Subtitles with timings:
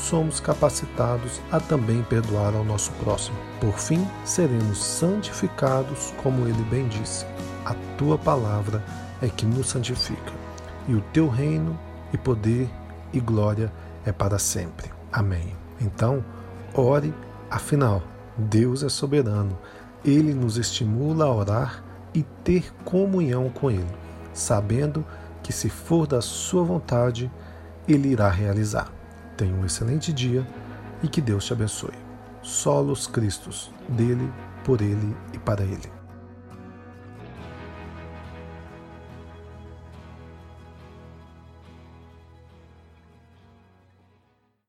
[0.00, 3.36] somos capacitados a também perdoar ao nosso próximo.
[3.60, 7.26] Por fim, seremos santificados, como ele bem disse.
[7.64, 8.82] A tua palavra
[9.20, 10.32] é que nos santifica,
[10.88, 11.78] e o teu reino
[12.12, 12.68] e poder
[13.12, 13.72] e glória
[14.04, 14.90] é para sempre.
[15.12, 15.54] Amém.
[15.80, 16.24] Então,
[16.74, 17.14] ore,
[17.50, 18.02] afinal,
[18.36, 19.58] Deus é soberano.
[20.04, 23.94] Ele nos estimula a orar e ter comunhão com Ele,
[24.32, 25.04] sabendo
[25.42, 27.30] que, se for da Sua vontade,
[27.86, 28.99] Ele irá realizar.
[29.40, 30.46] Tenha um excelente dia
[31.02, 31.94] e que Deus te abençoe.
[32.42, 34.30] Solos Cristos, dele,
[34.62, 35.99] por ele e para ele.